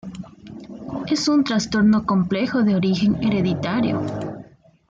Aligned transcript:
Es 1.05 1.27
un 1.27 1.43
trastorno 1.43 2.07
complejo 2.07 2.63
de 2.63 2.75
origen 2.75 3.21
hereditario. 3.23 4.01